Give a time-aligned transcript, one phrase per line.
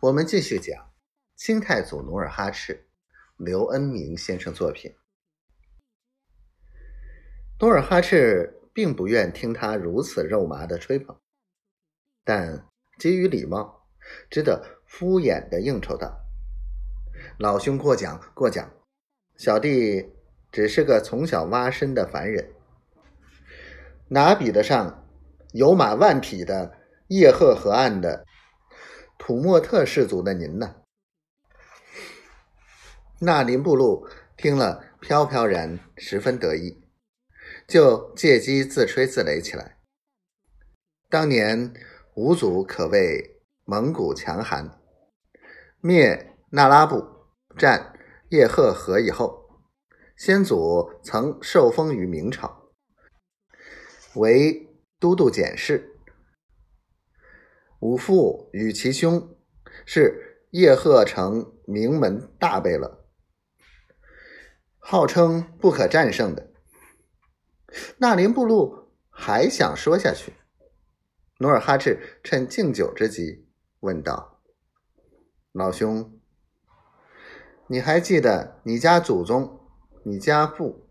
[0.00, 0.92] 我们继续讲
[1.34, 2.86] 清太祖努尔哈赤，
[3.36, 4.94] 刘恩明先生作品。
[7.58, 11.18] 努尔哈赤并不愿听他如此肉麻的吹捧，
[12.22, 12.64] 但
[12.96, 13.88] 基于礼貌，
[14.30, 16.20] 只得敷衍的应酬道
[17.36, 18.72] ：“老兄过奖过奖，
[19.36, 20.12] 小弟
[20.52, 22.52] 只是个从小挖参的凡人，
[24.10, 25.04] 哪比得上
[25.50, 26.78] 有马万匹的
[27.08, 28.24] 叶赫河岸的。”
[29.18, 30.76] 土默特氏族的您呢？
[33.20, 36.84] 纳林布禄听了飘飘然，十分得意，
[37.66, 39.78] 就借机自吹自擂起来。
[41.10, 41.74] 当年
[42.14, 44.80] 五祖可谓蒙古强悍，
[45.80, 47.04] 灭那拉部、
[47.56, 47.98] 战
[48.30, 49.50] 叶赫河以后，
[50.16, 52.70] 先祖曾受封于明朝，
[54.14, 54.68] 为
[55.00, 55.97] 都督检事。
[57.80, 59.36] 五父与其兄
[59.86, 63.04] 是叶赫成名门大贝勒，
[64.78, 66.50] 号称不可战胜的。
[67.98, 70.32] 纳林布禄还想说下去，
[71.38, 73.46] 努尔哈赤趁敬酒之机
[73.78, 74.40] 问道
[75.52, 76.18] ：“老兄，
[77.68, 79.60] 你还记得你家祖宗、
[80.02, 80.88] 你家父、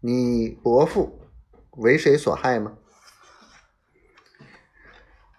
[0.00, 1.22] 你伯父
[1.78, 2.76] 为谁所害吗？”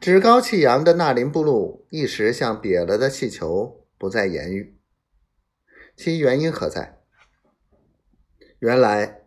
[0.06, 4.78] 趾高气扬的纳林布禄一时像瘪了的气球，不再言语。
[5.98, 7.00] 其原因何在？
[8.59, 9.23] 原来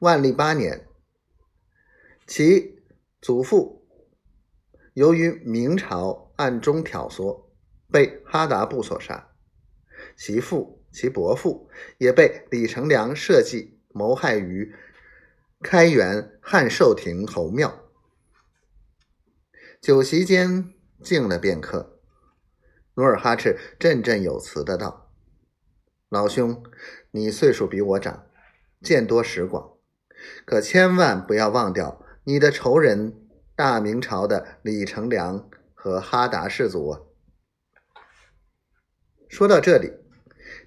[0.00, 0.86] 万历八年，
[2.26, 2.82] 其
[3.22, 3.88] 祖父
[4.92, 7.46] 由于明朝暗中挑唆，
[7.90, 9.30] 被哈达部所杀；
[10.18, 14.74] 其父、其伯父也被李成梁设计谋害于
[15.62, 17.83] 开元汉寿亭侯庙。
[19.84, 22.00] 酒席间静了片刻，
[22.94, 25.10] 努尔哈赤振振有词的道
[26.08, 26.64] ：“老兄，
[27.10, 28.24] 你岁数比我长，
[28.80, 29.74] 见多识广，
[30.46, 37.00] 可千万不要忘掉你的仇人大明朝的李成梁和哈达氏族啊！”
[39.28, 39.92] 说到这里，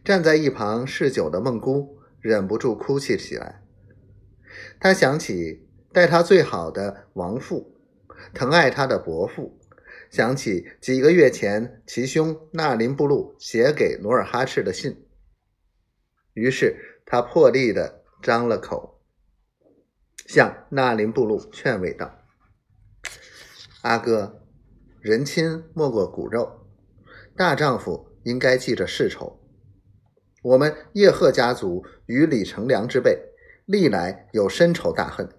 [0.06, 3.64] 站在一旁嗜酒的孟姑忍不住哭泣起来。
[4.80, 7.74] 他想起待他最好的王父。
[8.34, 9.60] 疼爱他的伯父，
[10.10, 15.06] 想起几个月前其兄纳林布禄写给努尔哈赤的信，
[16.34, 19.02] 于是他破例的张了口，
[20.26, 22.20] 向纳林布禄劝慰道
[23.84, 24.44] ：“阿哥，
[25.00, 26.68] 人亲莫过骨肉，
[27.36, 29.40] 大丈夫应该记着世仇。
[30.44, 33.20] 我们叶赫家族与李成梁之辈，
[33.66, 35.30] 历来有深仇大恨，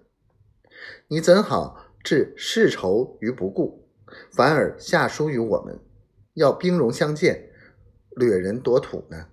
[1.07, 3.87] 你怎好？”置世仇于不顾，
[4.31, 5.79] 反而下书于我们，
[6.33, 7.49] 要兵戎相见，
[8.15, 9.27] 掠人夺土呢？